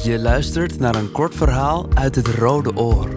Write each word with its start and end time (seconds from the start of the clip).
Je 0.00 0.18
luistert 0.18 0.78
naar 0.78 0.94
een 0.94 1.12
kort 1.12 1.34
verhaal 1.34 1.94
uit 1.94 2.14
het 2.14 2.26
Rode 2.26 2.76
Oor. 2.76 3.08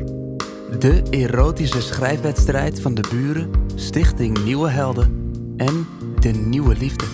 De 0.79 1.03
erotische 1.09 1.81
schrijfwedstrijd 1.81 2.81
van 2.81 2.93
de 2.93 3.07
buren, 3.09 3.51
Stichting 3.75 4.43
Nieuwe 4.43 4.69
Helden 4.69 5.31
en 5.57 5.87
De 6.19 6.29
Nieuwe 6.29 6.75
Liefde. 6.75 7.05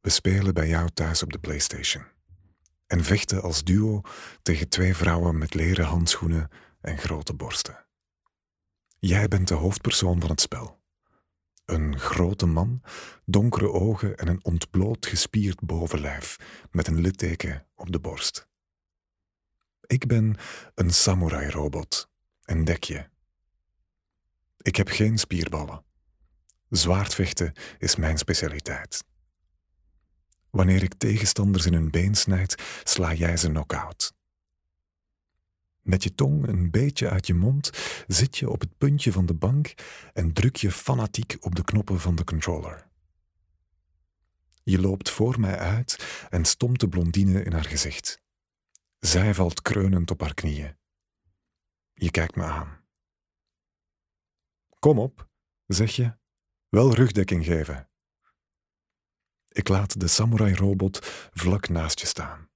We 0.00 0.10
spelen 0.10 0.54
bij 0.54 0.68
jou 0.68 0.88
thuis 0.90 1.22
op 1.22 1.32
de 1.32 1.38
PlayStation. 1.38 2.04
En 2.86 3.04
vechten 3.04 3.42
als 3.42 3.64
duo 3.64 4.00
tegen 4.42 4.68
twee 4.68 4.94
vrouwen 4.94 5.38
met 5.38 5.54
leren 5.54 5.84
handschoenen 5.84 6.50
en 6.80 6.98
grote 6.98 7.34
borsten. 7.34 7.84
Jij 8.98 9.28
bent 9.28 9.48
de 9.48 9.54
hoofdpersoon 9.54 10.20
van 10.20 10.30
het 10.30 10.40
spel. 10.40 10.82
Een 11.64 11.98
grote 11.98 12.46
man, 12.46 12.82
donkere 13.24 13.70
ogen 13.70 14.16
en 14.16 14.28
een 14.28 14.44
ontbloot 14.44 15.06
gespierd 15.06 15.60
bovenlijf 15.60 16.36
met 16.70 16.86
een 16.86 17.00
litteken 17.00 17.66
op 17.74 17.92
de 17.92 18.00
borst. 18.00 18.48
Ik 19.86 20.06
ben 20.06 20.36
een 20.74 20.90
samurai-robot, 20.90 22.08
een 22.44 22.64
dekje. 22.64 23.10
Ik 24.56 24.76
heb 24.76 24.88
geen 24.88 25.18
spierballen. 25.18 25.84
Zwaardvechten 26.68 27.52
is 27.78 27.96
mijn 27.96 28.18
specialiteit. 28.18 29.04
Wanneer 30.50 30.82
ik 30.82 30.94
tegenstanders 30.94 31.66
in 31.66 31.72
hun 31.72 31.90
been 31.90 32.14
snijd, 32.14 32.62
sla 32.84 33.14
jij 33.14 33.36
ze 33.36 33.48
knock-out. 33.48 34.12
Met 35.84 36.02
je 36.02 36.14
tong 36.14 36.46
een 36.46 36.70
beetje 36.70 37.08
uit 37.10 37.26
je 37.26 37.34
mond 37.34 37.70
zit 38.06 38.36
je 38.36 38.50
op 38.50 38.60
het 38.60 38.78
puntje 38.78 39.12
van 39.12 39.26
de 39.26 39.34
bank 39.34 39.74
en 40.12 40.32
druk 40.32 40.56
je 40.56 40.70
fanatiek 40.70 41.36
op 41.40 41.54
de 41.54 41.64
knoppen 41.64 42.00
van 42.00 42.14
de 42.14 42.24
controller. 42.24 42.88
Je 44.62 44.80
loopt 44.80 45.10
voor 45.10 45.40
mij 45.40 45.58
uit 45.58 46.26
en 46.30 46.44
stomt 46.44 46.80
de 46.80 46.88
blondine 46.88 47.42
in 47.42 47.52
haar 47.52 47.64
gezicht. 47.64 48.22
Zij 48.98 49.34
valt 49.34 49.62
kreunend 49.62 50.10
op 50.10 50.20
haar 50.20 50.34
knieën. 50.34 50.76
Je 51.94 52.10
kijkt 52.10 52.36
me 52.36 52.42
aan. 52.42 52.84
Kom 54.78 54.98
op, 54.98 55.28
zeg 55.66 55.96
je. 55.96 56.16
Wel 56.68 56.94
rugdekking 56.94 57.44
geven. 57.44 57.88
Ik 59.48 59.68
laat 59.68 60.00
de 60.00 60.08
samurai-robot 60.08 60.98
vlak 61.32 61.68
naast 61.68 62.00
je 62.00 62.06
staan. 62.06 62.48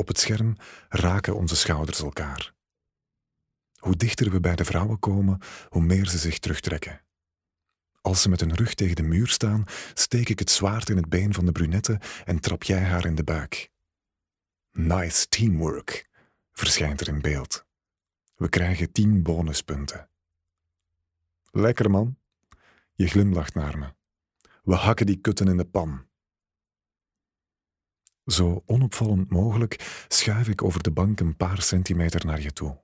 Op 0.00 0.08
het 0.08 0.18
scherm 0.18 0.56
raken 0.88 1.36
onze 1.36 1.56
schouders 1.56 2.00
elkaar. 2.00 2.54
Hoe 3.76 3.96
dichter 3.96 4.30
we 4.30 4.40
bij 4.40 4.56
de 4.56 4.64
vrouwen 4.64 4.98
komen, 4.98 5.38
hoe 5.68 5.82
meer 5.82 6.06
ze 6.06 6.18
zich 6.18 6.38
terugtrekken. 6.38 7.00
Als 8.00 8.22
ze 8.22 8.28
met 8.28 8.40
hun 8.40 8.54
rug 8.54 8.74
tegen 8.74 8.96
de 8.96 9.02
muur 9.02 9.28
staan, 9.28 9.64
steek 9.94 10.28
ik 10.28 10.38
het 10.38 10.50
zwaard 10.50 10.88
in 10.88 10.96
het 10.96 11.08
been 11.08 11.34
van 11.34 11.44
de 11.44 11.52
brunette 11.52 12.00
en 12.24 12.40
trap 12.40 12.62
jij 12.62 12.82
haar 12.82 13.04
in 13.04 13.14
de 13.14 13.24
buik. 13.24 13.70
Nice 14.72 15.28
teamwork, 15.28 16.08
verschijnt 16.52 17.00
er 17.00 17.08
in 17.08 17.20
beeld. 17.20 17.66
We 18.34 18.48
krijgen 18.48 18.92
tien 18.92 19.22
bonuspunten. 19.22 20.08
Lekker 21.50 21.90
man. 21.90 22.18
Je 22.94 23.06
glimlacht 23.06 23.54
naar 23.54 23.78
me. 23.78 23.94
We 24.62 24.74
hakken 24.74 25.06
die 25.06 25.20
kutten 25.20 25.48
in 25.48 25.56
de 25.56 25.64
pan. 25.64 26.08
Zo 28.24 28.62
onopvallend 28.66 29.30
mogelijk 29.30 30.04
schuif 30.08 30.48
ik 30.48 30.62
over 30.62 30.82
de 30.82 30.90
bank 30.90 31.20
een 31.20 31.36
paar 31.36 31.62
centimeter 31.62 32.26
naar 32.26 32.40
je 32.40 32.52
toe. 32.52 32.82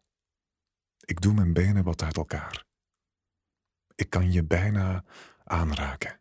Ik 1.04 1.20
doe 1.20 1.34
mijn 1.34 1.52
benen 1.52 1.84
wat 1.84 2.02
uit 2.02 2.16
elkaar. 2.16 2.64
Ik 3.94 4.10
kan 4.10 4.32
je 4.32 4.44
bijna 4.44 5.04
aanraken. 5.44 6.20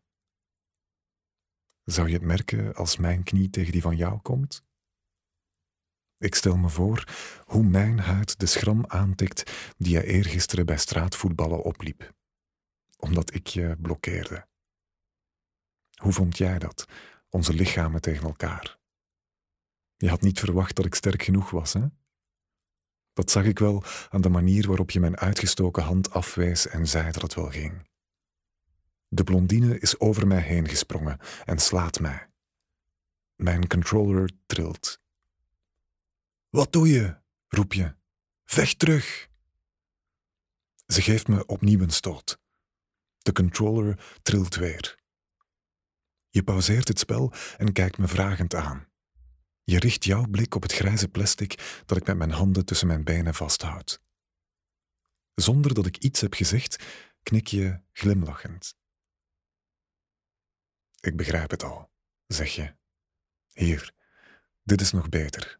Zou 1.84 2.08
je 2.08 2.14
het 2.14 2.24
merken 2.24 2.76
als 2.76 2.98
mijn 2.98 3.24
knie 3.24 3.50
tegen 3.50 3.72
die 3.72 3.82
van 3.82 3.96
jou 3.96 4.20
komt? 4.20 4.64
Ik 6.18 6.36
stel 6.36 6.58
me 6.58 6.70
voor 6.70 7.04
hoe 7.46 7.64
mijn 7.64 8.00
huid 8.00 8.40
de 8.40 8.46
schram 8.46 8.86
aantikt 8.88 9.74
die 9.78 9.94
je 9.94 10.06
eergisteren 10.06 10.66
bij 10.66 10.78
straatvoetballen 10.78 11.64
opliep, 11.64 12.14
omdat 12.98 13.34
ik 13.34 13.48
je 13.48 13.76
blokkeerde. 13.80 14.48
Hoe 15.96 16.12
vond 16.12 16.38
jij 16.38 16.60
dat, 16.60 16.86
onze 17.30 17.54
lichamen 17.54 18.02
tegen 18.02 18.28
elkaar? 18.28 18.78
Je 19.98 20.10
had 20.10 20.22
niet 20.22 20.40
verwacht 20.40 20.76
dat 20.76 20.86
ik 20.86 20.96
sterk 20.96 21.24
genoeg 21.24 21.50
was, 21.50 21.74
hè? 21.74 21.86
Dat 23.14 23.32
zag 23.32 23.44
ik 23.44 23.60
wel 23.60 23.84
aan 24.10 24.22
de 24.22 24.30
manier 24.30 24.68
waarop 24.68 24.92
je 24.92 25.00
mijn 25.00 25.18
uitgestoken 25.18 25.84
hand 25.84 26.12
afwees 26.12 26.68
en 26.68 26.88
zei 26.88 27.12
dat 27.12 27.22
het 27.22 27.34
wel 27.34 27.50
ging. 27.50 27.88
De 29.08 29.24
blondine 29.24 29.80
is 29.80 30.00
over 30.00 30.28
mij 30.28 30.42
heen 30.42 30.68
gesprongen 30.68 31.20
en 31.46 31.60
slaat 31.60 32.00
mij. 32.00 32.30
Mijn 33.36 33.68
controller 33.68 34.30
trilt. 34.46 35.02
Wat 36.50 36.72
doe 36.74 36.88
je? 36.88 37.18
roep 37.48 37.74
je. 37.74 37.96
Vecht 38.46 38.80
terug! 38.80 39.30
Ze 40.88 41.02
geeft 41.02 41.28
me 41.28 41.46
opnieuw 41.46 41.82
een 41.82 41.90
stoot. 41.90 42.40
De 43.18 43.32
controller 43.32 44.20
trilt 44.22 44.56
weer. 44.56 45.00
Je 46.30 46.44
pauzeert 46.44 46.88
het 46.88 47.00
spel 47.00 47.34
en 47.58 47.74
kijkt 47.74 47.98
me 47.98 48.08
vragend 48.08 48.56
aan. 48.56 48.88
Je 49.68 49.80
richt 49.80 50.04
jouw 50.04 50.28
blik 50.28 50.56
op 50.56 50.62
het 50.62 50.74
grijze 50.74 51.08
plastic 51.08 51.82
dat 51.86 51.98
ik 51.98 52.06
met 52.06 52.18
mijn 52.18 52.32
handen 52.32 52.66
tussen 52.66 52.88
mijn 52.88 53.04
benen 53.04 53.34
vasthoud. 53.34 54.02
Zonder 55.34 55.74
dat 55.74 55.86
ik 55.86 55.98
iets 55.98 56.22
heb 56.22 56.34
gezegd, 56.34 56.84
knik 57.24 57.48
je 57.48 57.82
glimlachend. 57.92 58.78
Ik 61.00 61.18
begrijp 61.18 61.50
het 61.50 61.64
al, 61.64 61.92
zeg 62.28 62.56
je. 62.56 62.76
Hier, 63.54 63.94
dit 64.64 64.82
is 64.82 64.92
nog 64.92 65.10
beter. 65.10 65.60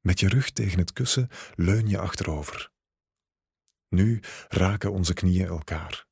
Met 0.00 0.20
je 0.20 0.28
rug 0.28 0.50
tegen 0.50 0.78
het 0.78 0.92
kussen 0.92 1.28
leun 1.54 1.88
je 1.88 1.98
achterover. 1.98 2.72
Nu 3.88 4.20
raken 4.48 4.92
onze 4.92 5.14
knieën 5.14 5.46
elkaar. 5.46 6.06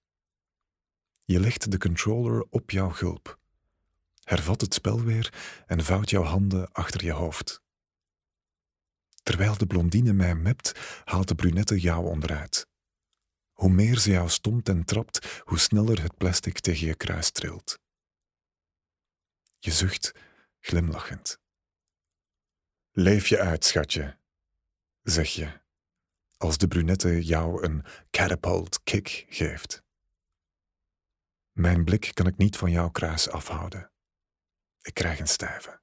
Je 1.24 1.40
legt 1.40 1.70
de 1.70 1.78
controller 1.78 2.46
op 2.50 2.70
jouw 2.70 2.90
gulp 2.90 3.37
hervat 4.28 4.60
het 4.60 4.74
spel 4.74 5.02
weer 5.02 5.32
en 5.66 5.84
vouwt 5.84 6.10
jouw 6.10 6.22
handen 6.22 6.72
achter 6.72 7.04
je 7.04 7.12
hoofd. 7.12 7.62
Terwijl 9.22 9.56
de 9.56 9.66
blondine 9.66 10.12
mij 10.12 10.34
mept, 10.34 10.72
haalt 11.04 11.28
de 11.28 11.34
brunette 11.34 11.80
jou 11.80 12.06
onderuit. 12.06 12.66
Hoe 13.52 13.70
meer 13.70 13.98
ze 13.98 14.10
jou 14.10 14.28
stomt 14.28 14.68
en 14.68 14.84
trapt, 14.84 15.42
hoe 15.44 15.58
sneller 15.58 16.02
het 16.02 16.16
plastic 16.16 16.58
tegen 16.58 16.86
je 16.86 16.94
kruis 16.94 17.30
trilt. 17.30 17.78
Je 19.58 19.70
zucht, 19.70 20.12
glimlachend. 20.60 21.38
Leef 22.92 23.26
je 23.26 23.40
uit, 23.40 23.64
schatje, 23.64 24.18
zeg 25.02 25.28
je, 25.28 25.60
als 26.36 26.58
de 26.58 26.68
brunette 26.68 27.24
jou 27.24 27.64
een 27.64 27.84
catapult 28.10 28.82
kick 28.82 29.26
geeft. 29.28 29.82
Mijn 31.52 31.84
blik 31.84 32.10
kan 32.14 32.26
ik 32.26 32.36
niet 32.36 32.56
van 32.56 32.70
jouw 32.70 32.90
kruis 32.90 33.28
afhouden. 33.28 33.90
Ik 34.88 34.94
krijg 34.94 35.18
een 35.18 35.28
stijve. 35.28 35.80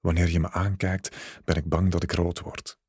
Wanneer 0.00 0.28
je 0.30 0.40
me 0.40 0.50
aankijkt, 0.50 1.40
ben 1.44 1.56
ik 1.56 1.68
bang 1.68 1.90
dat 1.90 2.02
ik 2.02 2.12
rood 2.12 2.40
word. 2.40 2.80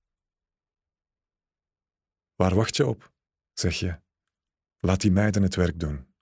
Waar 2.35 2.55
wacht 2.55 2.75
je 2.75 2.85
op? 2.85 3.13
zeg 3.53 3.79
je. 3.79 4.01
Laat 4.79 5.01
die 5.01 5.11
meiden 5.11 5.41
het 5.43 5.55
werk 5.55 5.79
doen. 5.79 6.13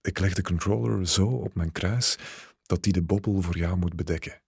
Ik 0.00 0.18
leg 0.18 0.34
de 0.34 0.42
controller 0.42 1.08
zo 1.08 1.26
op 1.26 1.54
mijn 1.54 1.72
kruis 1.72 2.18
dat 2.62 2.82
die 2.82 2.92
de 2.92 3.02
bobbel 3.02 3.42
voor 3.42 3.56
jou 3.56 3.76
moet 3.76 3.96
bedekken. 3.96 4.42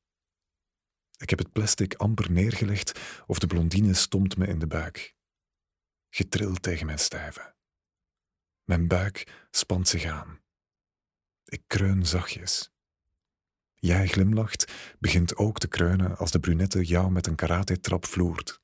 Ik 1.16 1.30
heb 1.30 1.38
het 1.38 1.52
plastic 1.52 1.94
amper 1.94 2.30
neergelegd 2.30 3.00
of 3.26 3.38
de 3.38 3.46
blondine 3.46 3.94
stomt 3.94 4.36
me 4.36 4.46
in 4.46 4.58
de 4.58 4.66
buik. 4.66 5.16
Getrild 6.08 6.62
tegen 6.62 6.86
mijn 6.86 6.98
stijve. 6.98 7.54
Mijn 8.64 8.88
buik 8.88 9.46
spant 9.50 9.88
zich 9.88 10.04
aan. 10.04 10.46
Ik 11.48 11.62
kreun 11.66 12.06
zachtjes. 12.06 12.72
Jij 13.74 14.06
glimlacht, 14.06 14.72
begint 14.98 15.36
ook 15.36 15.58
te 15.58 15.68
kreunen 15.68 16.16
als 16.16 16.30
de 16.30 16.40
brunette 16.40 16.84
jou 16.84 17.10
met 17.10 17.26
een 17.26 17.34
karate-trap 17.34 18.06
vloert. 18.06 18.60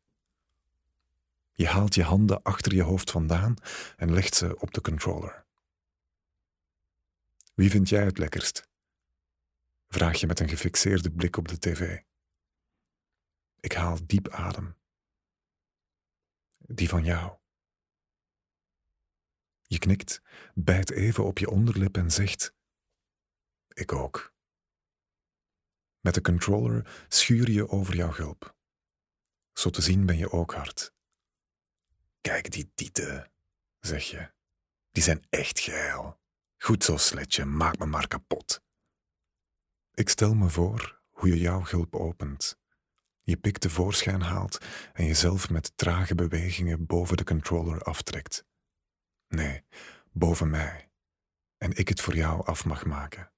Je 1.53 1.67
haalt 1.67 1.95
je 1.95 2.03
handen 2.03 2.43
achter 2.43 2.75
je 2.75 2.83
hoofd 2.83 3.11
vandaan 3.11 3.55
en 3.97 4.13
legt 4.13 4.35
ze 4.35 4.61
op 4.61 4.75
de 4.75 4.81
controller. 4.81 5.45
Wie 7.55 7.71
vind 7.71 7.89
jij 7.89 8.05
het 8.05 8.19
lekkerst? 8.19 8.69
Vraag 9.89 10.21
je 10.21 10.27
met 10.27 10.41
een 10.41 10.49
gefixeerde 10.49 11.11
blik 11.11 11.37
op 11.37 11.49
de 11.49 11.59
tv. 11.59 12.01
Ik 13.61 13.73
haal 13.73 13.99
diep 14.07 14.29
adem. 14.29 14.77
Die 16.59 16.89
van 16.89 17.05
jou. 17.05 17.37
Je 19.63 19.79
knikt, 19.79 20.23
bijt 20.55 20.91
even 20.91 21.25
op 21.25 21.39
je 21.39 21.51
onderlip 21.51 21.97
en 21.97 22.11
zegt: 22.11 22.55
ik 23.75 23.93
ook. 23.93 24.32
Met 26.00 26.15
de 26.15 26.21
controller 26.21 27.05
schuur 27.09 27.50
je 27.50 27.69
over 27.69 27.97
jouw 27.97 28.11
gulp. 28.11 28.56
Zo 29.53 29.71
te 29.71 29.82
zien 29.82 30.06
ben 30.06 30.17
je 30.17 30.31
ook 30.31 30.55
hard. 30.55 30.93
Kijk 32.21 32.53
die 32.53 32.73
tieten, 32.75 33.31
zeg 33.81 34.05
je. 34.05 34.32
Die 34.91 35.03
zijn 35.03 35.26
echt 35.31 35.61
geil. 35.61 36.21
Goed 36.56 36.85
zo, 36.85 36.97
sletje, 36.97 37.44
maak 37.44 37.79
me 37.79 37.87
maar 37.87 38.09
kapot. 38.09 38.62
Ik 39.94 40.09
stel 40.09 40.35
me 40.35 40.49
voor 40.49 41.00
hoe 41.11 41.29
je 41.29 41.38
jouw 41.38 41.61
gulp 41.61 41.94
opent, 41.97 42.59
je 43.23 43.37
pik 43.37 43.59
tevoorschijn 43.59 44.23
haalt 44.23 44.59
en 44.93 45.05
jezelf 45.05 45.50
met 45.50 45.77
trage 45.77 46.15
bewegingen 46.15 46.87
boven 46.87 47.17
de 47.17 47.25
controller 47.25 47.82
aftrekt. 47.82 48.44
Nee, 49.29 49.65
boven 50.12 50.50
mij. 50.50 50.91
En 51.56 51.77
ik 51.77 51.88
het 51.88 52.00
voor 52.00 52.17
jou 52.17 52.47
af 52.47 52.65
mag 52.65 52.85
maken. 52.85 53.32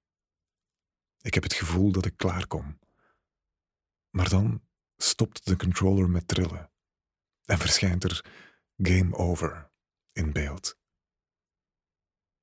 Ik 1.26 1.34
heb 1.34 1.42
het 1.42 1.54
gevoel 1.54 1.92
dat 1.92 2.06
ik 2.06 2.16
klaarkom. 2.16 2.78
Maar 4.10 4.28
dan 4.28 4.62
stopt 4.96 5.46
de 5.46 5.56
controller 5.56 6.10
met 6.10 6.28
trillen 6.28 6.70
en 7.44 7.58
verschijnt 7.58 8.04
er 8.04 8.24
game 8.76 9.16
over 9.16 9.70
in 10.12 10.32
beeld. 10.32 10.78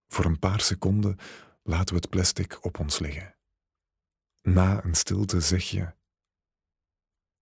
Voor 0.07 0.25
een 0.25 0.39
paar 0.39 0.61
seconden 0.61 1.17
laten 1.61 1.95
we 1.95 2.01
het 2.01 2.09
plastic 2.09 2.65
op 2.65 2.79
ons 2.79 2.99
liggen. 2.99 3.35
Na 4.41 4.83
een 4.83 4.95
stilte 4.95 5.41
zeg 5.41 5.69
je: 5.69 5.95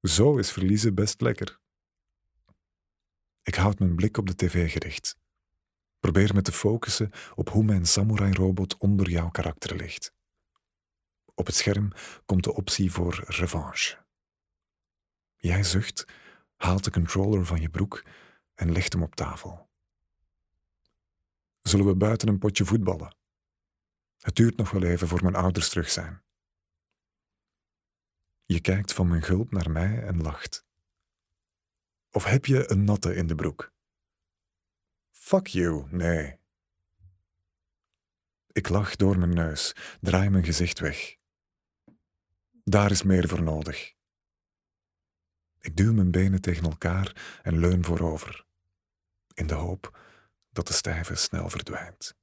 Zo 0.02 0.38
is 0.38 0.52
verliezen 0.52 0.96
best 0.96 1.22
lekker. 1.22 1.60
Ik 3.42 3.56
houd 3.56 3.80
mijn 3.80 3.96
blik 3.96 4.18
op 4.18 4.28
de 4.28 4.36
tv 4.36 4.72
gericht. 4.72 5.18
Probeer 6.00 6.34
me 6.34 6.42
te 6.42 6.52
focussen 6.52 7.12
op 7.36 7.50
hoe 7.50 7.64
mijn 7.64 7.86
samurai-robot 7.86 8.78
onder 8.78 9.10
jouw 9.10 9.30
karakter 9.30 9.76
ligt. 9.76 10.20
Op 11.42 11.48
het 11.48 11.56
scherm 11.56 11.92
komt 12.26 12.44
de 12.44 12.54
optie 12.54 12.92
voor 12.92 13.24
revanche. 13.28 13.98
Jij 15.38 15.64
zucht, 15.64 16.06
haalt 16.56 16.84
de 16.84 16.92
controller 16.92 17.46
van 17.46 17.62
je 17.62 17.70
broek 17.70 18.04
en 18.54 18.72
legt 18.72 18.94
hem 18.94 19.04
op 19.04 19.16
tafel. 19.16 19.70
Zullen 21.62 21.86
we 21.86 21.96
buiten 21.96 22.28
een 22.28 22.40
potje 22.40 22.66
voetballen? 22.66 23.16
Het 24.20 24.36
duurt 24.36 24.58
nog 24.58 24.72
wel 24.72 24.84
even 24.84 25.08
voor 25.08 25.24
mijn 25.24 25.36
ouders 25.36 25.70
terug 25.70 25.90
zijn. 25.90 26.22
Je 28.46 28.60
kijkt 28.60 28.94
van 28.94 29.08
mijn 29.08 29.22
gulp 29.22 29.52
naar 29.52 29.72
mij 29.72 30.04
en 30.04 30.22
lacht. 30.22 30.66
Of 32.12 32.24
heb 32.24 32.46
je 32.46 32.72
een 32.72 32.84
natte 32.84 33.16
in 33.16 33.28
de 33.28 33.36
broek? 33.36 33.72
Fuck 35.12 35.48
you, 35.48 35.86
nee. 35.90 36.40
Ik 38.52 38.70
lach 38.70 38.96
door 38.96 39.18
mijn 39.18 39.34
neus, 39.34 39.76
draai 40.02 40.30
mijn 40.30 40.44
gezicht 40.44 40.80
weg. 40.80 41.20
Daar 42.72 42.92
is 42.92 43.04
meer 43.04 43.28
voor 43.28 43.44
nodig. 43.44 43.94
Ik 45.60 45.76
duw 45.76 45.94
mijn 45.94 46.12
benen 46.12 46.42
tegen 46.42 46.64
elkaar 46.64 47.40
en 47.42 47.60
leun 47.60 47.84
voorover, 47.84 48.46
in 49.34 49.48
de 49.48 49.54
hoop 49.54 50.00
dat 50.50 50.68
de 50.68 50.74
stijve 50.74 51.16
snel 51.16 51.50
verdwijnt. 51.50 52.16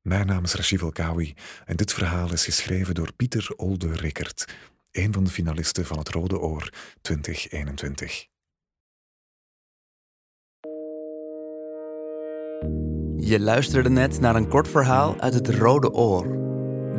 Mijn 0.00 0.26
naam 0.26 0.44
is 0.44 0.54
Rashid 0.54 0.80
Elkawi 0.80 1.34
en 1.64 1.76
dit 1.76 1.92
verhaal 1.92 2.32
is 2.32 2.44
geschreven 2.44 2.94
door 2.94 3.12
Pieter 3.12 3.52
Olde 3.56 3.92
Rickert, 3.92 4.54
een 4.90 5.12
van 5.12 5.24
de 5.24 5.30
finalisten 5.30 5.86
van 5.86 5.98
het 5.98 6.08
Rode 6.08 6.38
Oor 6.38 6.72
2021. 7.00 8.26
Je 13.16 13.40
luisterde 13.40 13.88
net 13.90 14.20
naar 14.20 14.36
een 14.36 14.48
kort 14.48 14.68
verhaal 14.68 15.20
uit 15.20 15.34
het 15.34 15.48
Rode 15.48 15.90
Oor. 15.92 16.49